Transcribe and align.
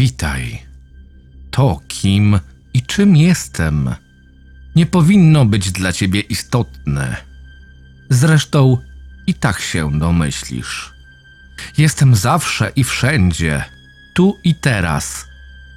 Witaj. 0.00 0.62
To, 1.50 1.80
kim 1.88 2.40
i 2.74 2.82
czym 2.82 3.16
jestem, 3.16 3.94
nie 4.76 4.86
powinno 4.86 5.44
być 5.44 5.72
dla 5.72 5.92
ciebie 5.92 6.20
istotne. 6.20 7.16
Zresztą 8.10 8.78
i 9.26 9.34
tak 9.34 9.60
się 9.60 9.98
domyślisz. 9.98 10.92
Jestem 11.78 12.14
zawsze 12.14 12.72
i 12.76 12.84
wszędzie, 12.84 13.64
tu 14.14 14.36
i 14.44 14.54
teraz, 14.54 15.26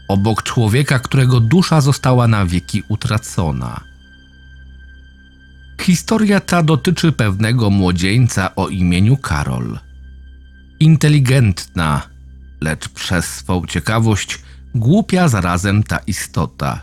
obok 0.07 0.43
człowieka, 0.43 0.99
którego 0.99 1.39
dusza 1.39 1.81
została 1.81 2.27
na 2.27 2.45
wieki 2.45 2.83
utracona. 2.87 3.81
Historia 5.81 6.39
ta 6.39 6.63
dotyczy 6.63 7.11
pewnego 7.11 7.69
młodzieńca 7.69 8.55
o 8.55 8.67
imieniu 8.69 9.17
Karol. 9.17 9.79
Inteligentna, 10.79 12.12
lecz 12.63 12.89
przez 12.89 13.25
swą 13.25 13.65
ciekawość 13.65 14.39
głupia 14.75 15.27
zarazem 15.27 15.83
ta 15.83 15.97
istota. 15.97 16.81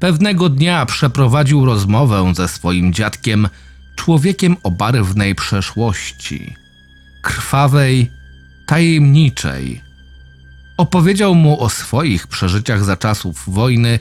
Pewnego 0.00 0.48
dnia 0.48 0.86
przeprowadził 0.86 1.64
rozmowę 1.64 2.32
ze 2.36 2.48
swoim 2.48 2.92
dziadkiem, 2.92 3.48
człowiekiem 3.96 4.56
o 4.62 4.70
barwnej 4.70 5.34
przeszłości, 5.34 6.54
krwawej, 7.22 8.10
tajemniczej. 8.66 9.82
Opowiedział 10.76 11.34
mu 11.34 11.62
o 11.62 11.68
swoich 11.70 12.26
przeżyciach 12.26 12.84
za 12.84 12.96
czasów 12.96 13.44
wojny, 13.46 13.98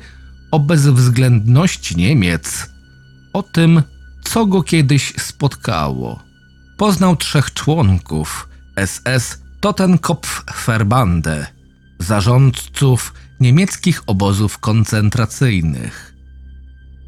o 0.52 0.60
bezwzględności 0.60 1.98
Niemiec, 1.98 2.70
o 3.34 3.44
tym, 3.44 3.84
co 4.24 4.46
go 4.46 4.64
kiedyś 4.64 5.14
spotkało. 5.18 6.24
Poznał 6.78 7.16
trzech 7.16 7.54
członków 7.54 8.50
SS 8.86 9.47
Totenkopf-Verbande, 9.62 11.46
zarządców 12.00 13.14
niemieckich 13.40 14.04
obozów 14.08 14.58
koncentracyjnych. 14.58 16.14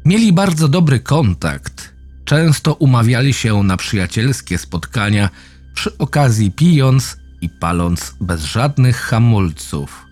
Mieli 0.04 0.32
bardzo 0.32 0.68
dobry 0.68 1.00
kontakt, 1.00 1.94
często 2.24 2.74
umawiali 2.74 3.32
się 3.32 3.62
na 3.62 3.76
przyjacielskie 3.76 4.58
spotkania, 4.58 5.30
przy 5.74 5.98
okazji 5.98 6.50
pijąc 6.50 7.16
i 7.40 7.48
paląc 7.48 8.14
bez 8.20 8.44
żadnych 8.44 8.96
hamulców. 8.96 10.06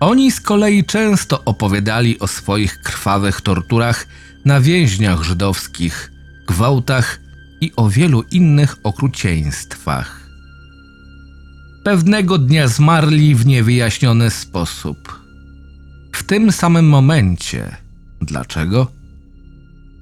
Oni 0.00 0.32
z 0.32 0.40
kolei 0.40 0.84
często 0.84 1.44
opowiadali 1.44 2.18
o 2.18 2.26
swoich 2.26 2.80
krwawych 2.82 3.40
torturach 3.40 4.06
na 4.44 4.60
więźniach 4.60 5.22
żydowskich, 5.22 6.12
gwałtach 6.46 7.20
i 7.60 7.72
o 7.76 7.88
wielu 7.88 8.22
innych 8.22 8.76
okrucieństwach. 8.82 10.23
Pewnego 11.84 12.38
dnia 12.38 12.68
zmarli 12.68 13.34
w 13.34 13.46
niewyjaśniony 13.46 14.30
sposób. 14.30 15.20
W 16.14 16.22
tym 16.22 16.52
samym 16.52 16.88
momencie. 16.88 17.76
Dlaczego? 18.20 18.86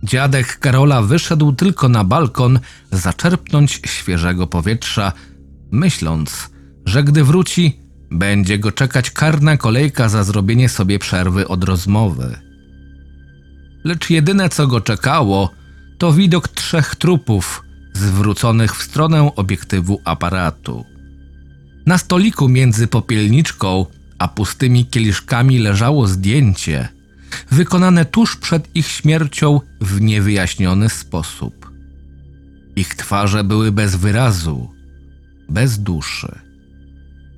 Dziadek 0.02 0.58
Karola 0.58 1.02
wyszedł 1.02 1.52
tylko 1.52 1.88
na 1.88 2.04
balkon 2.04 2.60
zaczerpnąć 2.92 3.80
świeżego 3.86 4.46
powietrza, 4.46 5.12
myśląc, 5.70 6.50
że 6.86 7.04
gdy 7.04 7.24
wróci, 7.24 7.80
będzie 8.10 8.58
go 8.58 8.72
czekać 8.72 9.10
karna 9.10 9.56
kolejka 9.56 10.08
za 10.08 10.24
zrobienie 10.24 10.68
sobie 10.68 10.98
przerwy 10.98 11.48
od 11.48 11.64
rozmowy. 11.64 12.38
Lecz 13.84 14.10
jedyne 14.10 14.48
co 14.48 14.66
go 14.66 14.80
czekało, 14.80 15.50
to 15.98 16.12
widok 16.12 16.48
trzech 16.48 16.96
trupów 16.96 17.62
zwróconych 17.92 18.76
w 18.76 18.82
stronę 18.82 19.30
obiektywu 19.36 20.00
aparatu. 20.04 20.91
Na 21.86 21.98
stoliku 21.98 22.48
między 22.48 22.86
popielniczką 22.86 23.86
a 24.22 24.28
pustymi 24.28 24.86
kieliszkami 24.86 25.58
leżało 25.58 26.06
zdjęcie, 26.06 26.88
wykonane 27.50 28.04
tuż 28.04 28.36
przed 28.36 28.76
ich 28.76 28.86
śmiercią 28.86 29.60
w 29.80 30.00
niewyjaśniony 30.00 30.88
sposób. 30.88 31.70
Ich 32.76 32.94
twarze 32.94 33.44
były 33.44 33.72
bez 33.72 33.96
wyrazu, 33.96 34.70
bez 35.48 35.78
duszy. 35.78 36.38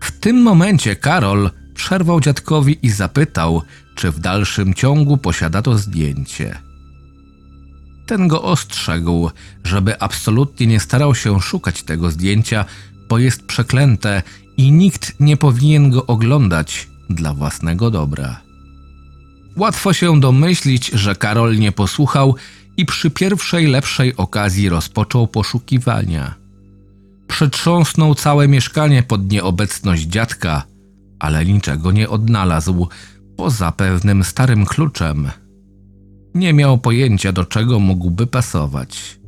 W 0.00 0.12
tym 0.12 0.42
momencie 0.42 0.96
Karol 0.96 1.50
przerwał 1.74 2.20
dziadkowi 2.20 2.78
i 2.82 2.90
zapytał, 2.90 3.62
czy 3.94 4.10
w 4.10 4.20
dalszym 4.20 4.74
ciągu 4.74 5.16
posiada 5.16 5.62
to 5.62 5.78
zdjęcie. 5.78 6.58
Ten 8.06 8.28
go 8.28 8.42
ostrzegł, 8.42 9.30
żeby 9.64 10.00
absolutnie 10.00 10.66
nie 10.66 10.80
starał 10.80 11.14
się 11.14 11.40
szukać 11.40 11.82
tego 11.82 12.10
zdjęcia, 12.10 12.64
bo 13.08 13.18
jest 13.18 13.46
przeklęte 13.46 14.22
i 14.56 14.72
nikt 14.72 15.20
nie 15.20 15.36
powinien 15.36 15.90
go 15.90 16.06
oglądać 16.06 16.88
dla 17.10 17.34
własnego 17.34 17.90
dobra. 17.90 18.40
Łatwo 19.56 19.92
się 19.92 20.20
domyślić, 20.20 20.86
że 20.86 21.14
Karol 21.14 21.58
nie 21.58 21.72
posłuchał 21.72 22.34
i 22.76 22.86
przy 22.86 23.10
pierwszej 23.10 23.66
lepszej 23.66 24.16
okazji 24.16 24.68
rozpoczął 24.68 25.26
poszukiwania. 25.26 26.34
Przetrząsnął 27.26 28.14
całe 28.14 28.48
mieszkanie 28.48 29.02
pod 29.02 29.32
nieobecność 29.32 30.02
dziadka, 30.02 30.62
ale 31.18 31.44
niczego 31.44 31.92
nie 31.92 32.08
odnalazł, 32.08 32.88
poza 33.36 33.72
pewnym 33.72 34.24
starym 34.24 34.66
kluczem. 34.66 35.30
Nie 36.34 36.52
miał 36.52 36.78
pojęcia, 36.78 37.32
do 37.32 37.44
czego 37.44 37.80
mógłby 37.80 38.26
pasować. 38.26 39.18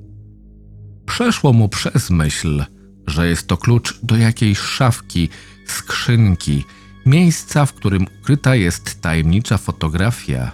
Przeszło 1.06 1.53
mu 1.53 1.69
przez 1.69 2.10
myśl, 2.10 2.64
że 3.06 3.28
jest 3.28 3.47
to 3.47 3.56
klucz 3.56 3.99
do 4.03 4.17
jakiejś 4.17 4.59
szafki, 4.59 5.28
skrzynki, 5.67 6.65
miejsca, 7.06 7.67
w 7.67 7.72
którym 7.72 8.06
ukryta 8.21 8.55
jest 8.55 9.00
tajemnicza 9.00 9.59
fotografia. 9.59 10.53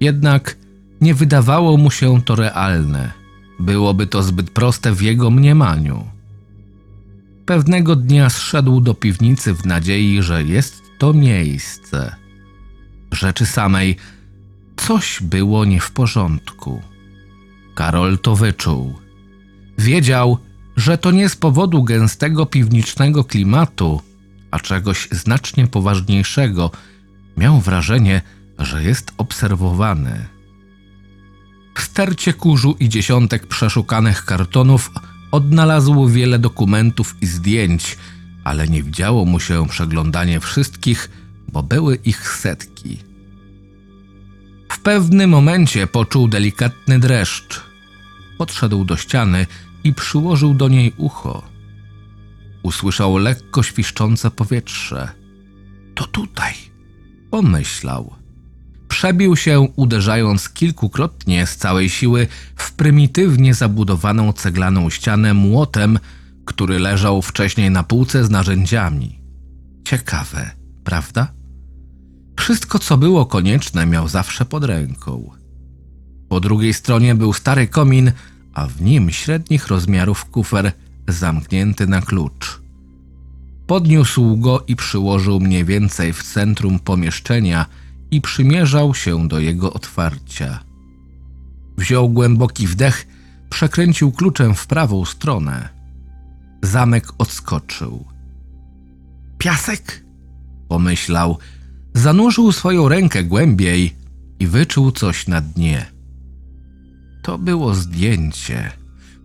Jednak 0.00 0.56
nie 1.00 1.14
wydawało 1.14 1.76
mu 1.76 1.90
się 1.90 2.22
to 2.22 2.34
realne. 2.34 3.12
Byłoby 3.60 4.06
to 4.06 4.22
zbyt 4.22 4.50
proste 4.50 4.92
w 4.92 5.02
jego 5.02 5.30
mniemaniu. 5.30 6.06
Pewnego 7.46 7.96
dnia 7.96 8.30
zszedł 8.30 8.80
do 8.80 8.94
piwnicy 8.94 9.54
w 9.54 9.66
nadziei, 9.66 10.22
że 10.22 10.44
jest 10.44 10.82
to 10.98 11.12
miejsce. 11.12 12.16
Rzeczy 13.12 13.46
samej 13.46 13.96
coś 14.76 15.22
było 15.22 15.64
nie 15.64 15.80
w 15.80 15.90
porządku. 15.90 16.82
Karol 17.74 18.18
to 18.18 18.36
wyczuł. 18.36 18.94
Wiedział, 19.78 20.38
że 20.76 20.98
to 20.98 21.10
nie 21.10 21.28
z 21.28 21.36
powodu 21.36 21.82
gęstego 21.82 22.46
piwnicznego 22.46 23.24
klimatu, 23.24 24.00
a 24.50 24.60
czegoś 24.60 25.08
znacznie 25.10 25.66
poważniejszego. 25.66 26.70
Miał 27.36 27.60
wrażenie, 27.60 28.22
że 28.58 28.84
jest 28.84 29.12
obserwowany. 29.18 30.26
W 31.74 31.82
stercie 31.82 32.32
kurzu 32.32 32.76
i 32.80 32.88
dziesiątek 32.88 33.46
przeszukanych 33.46 34.24
kartonów 34.24 34.90
odnalazł 35.30 36.08
wiele 36.08 36.38
dokumentów 36.38 37.16
i 37.20 37.26
zdjęć, 37.26 37.98
ale 38.44 38.68
nie 38.68 38.82
widziało 38.82 39.24
mu 39.24 39.40
się 39.40 39.68
przeglądanie 39.68 40.40
wszystkich, 40.40 41.10
bo 41.48 41.62
były 41.62 41.98
ich 42.04 42.28
setki. 42.28 42.98
W 44.68 44.78
pewnym 44.78 45.30
momencie 45.30 45.86
poczuł 45.86 46.28
delikatny 46.28 46.98
dreszcz. 46.98 47.60
Podszedł 48.38 48.84
do 48.84 48.96
ściany 48.96 49.46
i 49.84 49.94
przyłożył 49.94 50.54
do 50.54 50.68
niej 50.68 50.92
ucho. 50.96 51.42
Usłyszał 52.62 53.16
lekko 53.16 53.62
świszczące 53.62 54.30
powietrze. 54.30 55.08
To 55.94 56.06
tutaj, 56.06 56.54
pomyślał. 57.30 58.14
Przebił 58.88 59.36
się, 59.36 59.60
uderzając 59.60 60.48
kilkukrotnie 60.48 61.46
z 61.46 61.56
całej 61.56 61.88
siły 61.88 62.26
w 62.56 62.72
prymitywnie 62.72 63.54
zabudowaną 63.54 64.32
ceglaną 64.32 64.90
ścianę 64.90 65.34
młotem, 65.34 65.98
który 66.44 66.78
leżał 66.78 67.22
wcześniej 67.22 67.70
na 67.70 67.82
półce 67.82 68.24
z 68.24 68.30
narzędziami. 68.30 69.20
Ciekawe, 69.84 70.50
prawda? 70.84 71.32
Wszystko, 72.38 72.78
co 72.78 72.96
było 72.96 73.26
konieczne, 73.26 73.86
miał 73.86 74.08
zawsze 74.08 74.44
pod 74.44 74.64
ręką. 74.64 75.30
Po 76.28 76.40
drugiej 76.40 76.74
stronie 76.74 77.14
był 77.14 77.32
stary 77.32 77.68
komin, 77.68 78.12
a 78.54 78.66
w 78.66 78.82
nim 78.82 79.10
średnich 79.10 79.68
rozmiarów 79.68 80.24
kufer 80.24 80.72
zamknięty 81.08 81.86
na 81.86 82.00
klucz. 82.00 82.60
Podniósł 83.66 84.36
go 84.36 84.64
i 84.66 84.76
przyłożył 84.76 85.40
mniej 85.40 85.64
więcej 85.64 86.12
w 86.12 86.22
centrum 86.22 86.78
pomieszczenia 86.78 87.66
i 88.10 88.20
przymierzał 88.20 88.94
się 88.94 89.28
do 89.28 89.40
jego 89.40 89.72
otwarcia. 89.72 90.64
Wziął 91.78 92.08
głęboki 92.08 92.66
wdech, 92.66 93.06
przekręcił 93.50 94.12
kluczem 94.12 94.54
w 94.54 94.66
prawą 94.66 95.04
stronę. 95.04 95.68
Zamek 96.62 97.08
odskoczył. 97.18 98.04
Piasek? 99.38 100.04
pomyślał. 100.68 101.38
Zanurzył 101.94 102.52
swoją 102.52 102.88
rękę 102.88 103.24
głębiej 103.24 103.96
i 104.38 104.46
wyczuł 104.46 104.92
coś 104.92 105.26
na 105.26 105.40
dnie. 105.40 105.86
To 107.22 107.38
było 107.38 107.74
zdjęcie. 107.74 108.70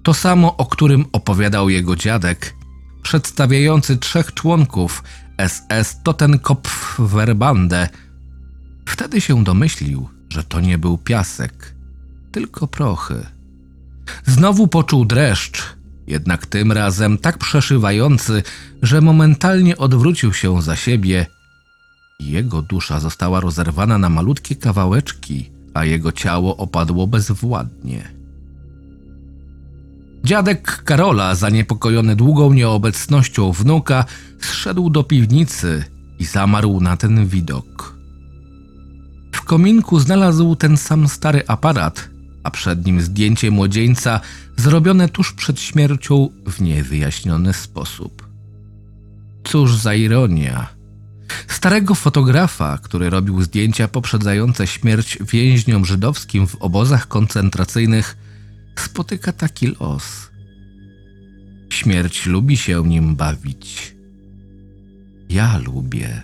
To 0.04 0.14
samo, 0.14 0.58
o 0.58 0.66
którym 0.66 1.06
opowiadał 1.12 1.70
jego 1.70 1.96
dziadek, 1.96 2.56
przedstawiający 3.02 3.98
trzech 3.98 4.34
członków 4.34 5.04
SS 5.48 6.04
Totenkopf 6.04 7.00
Verbande. 7.00 7.90
Wtedy 8.86 9.22
się 9.22 9.44
domyślił, 9.44 10.10
że 10.30 10.44
to 10.44 10.60
nie 10.60 10.78
był 10.78 10.98
piasek, 10.98 11.74
tylko 12.32 12.68
prochy. 12.68 13.26
Znowu 14.26 14.68
poczuł 14.68 15.06
dreszcz, 15.06 15.64
jednak 16.08 16.46
tym 16.46 16.72
razem 16.72 17.18
tak 17.18 17.38
przeszywający, 17.38 18.44
że 18.82 19.02
momentalnie 19.02 19.78
odwrócił 19.78 20.34
się 20.34 20.62
za 20.62 20.76
siebie. 20.76 21.26
Jego 22.20 22.62
dusza 22.62 23.00
została 23.00 23.40
rozerwana 23.40 23.98
na 23.98 24.10
malutkie 24.10 24.56
kawałeczki, 24.56 25.57
a 25.78 25.86
jego 25.86 26.12
ciało 26.12 26.58
opadło 26.58 27.08
bezwładnie. 27.08 28.18
Dziadek 30.24 30.84
Karola, 30.84 31.36
zaniepokojony 31.36 32.16
długą 32.16 32.54
nieobecnością 32.54 33.52
wnuka, 33.52 34.06
zszedł 34.40 34.90
do 34.90 35.04
piwnicy 35.04 35.84
i 36.20 36.26
zamarł 36.26 36.82
na 36.82 36.98
ten 36.98 37.28
widok. 37.28 37.98
W 39.32 39.42
kominku 39.42 40.00
znalazł 40.00 40.56
ten 40.56 40.78
sam 40.78 41.08
stary 41.08 41.44
aparat, 41.48 42.10
a 42.44 42.52
przed 42.52 42.86
nim 42.86 43.02
zdjęcie 43.02 43.52
młodzieńca 43.52 44.20
zrobione 44.58 45.10
tuż 45.10 45.34
przed 45.34 45.60
śmiercią 45.60 46.30
w 46.46 46.62
niewyjaśniony 46.62 47.54
sposób. 47.54 48.28
Cóż 49.44 49.76
za 49.76 49.94
ironia. 49.94 50.77
Starego 51.58 51.96
fotografa, 51.96 52.78
który 52.78 53.10
robił 53.10 53.42
zdjęcia 53.42 53.88
poprzedzające 53.88 54.68
śmierć 54.68 55.18
więźniom 55.32 55.86
żydowskim 55.86 56.48
w 56.48 56.56
obozach 56.56 57.08
koncentracyjnych, 57.08 58.18
spotyka 58.76 59.32
taki 59.32 59.68
los. 59.80 60.30
Śmierć 61.70 62.26
lubi 62.26 62.58
się 62.58 62.84
nim 62.88 63.16
bawić. 63.16 63.96
Ja 65.30 65.58
lubię. 65.58 66.22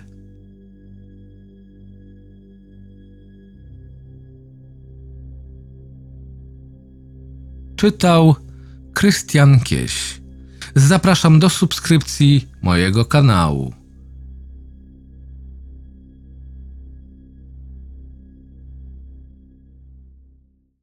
Czytał 7.76 8.36
Krystian 8.94 9.60
Kieś. 9.60 10.22
Zapraszam 10.76 11.40
do 11.40 11.50
subskrypcji 11.50 12.48
mojego 12.62 13.06
kanału. 13.06 13.83